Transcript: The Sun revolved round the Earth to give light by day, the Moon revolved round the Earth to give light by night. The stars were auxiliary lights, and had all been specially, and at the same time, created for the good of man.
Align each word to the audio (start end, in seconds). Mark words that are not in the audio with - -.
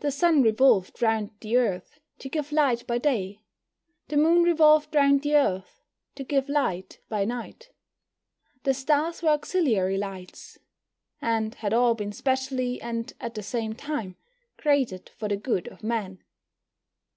The 0.00 0.10
Sun 0.10 0.42
revolved 0.42 1.00
round 1.00 1.30
the 1.38 1.56
Earth 1.56 2.00
to 2.18 2.28
give 2.28 2.50
light 2.50 2.84
by 2.88 2.98
day, 2.98 3.42
the 4.08 4.16
Moon 4.16 4.42
revolved 4.42 4.92
round 4.92 5.22
the 5.22 5.36
Earth 5.36 5.84
to 6.16 6.24
give 6.24 6.48
light 6.48 6.98
by 7.08 7.24
night. 7.24 7.70
The 8.64 8.74
stars 8.74 9.22
were 9.22 9.28
auxiliary 9.28 9.98
lights, 9.98 10.58
and 11.22 11.54
had 11.54 11.72
all 11.72 11.94
been 11.94 12.10
specially, 12.10 12.82
and 12.82 13.12
at 13.20 13.36
the 13.36 13.42
same 13.44 13.74
time, 13.76 14.16
created 14.56 15.10
for 15.16 15.28
the 15.28 15.36
good 15.36 15.68
of 15.68 15.84
man. 15.84 16.24